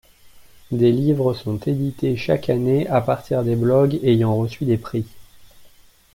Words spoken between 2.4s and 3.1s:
année à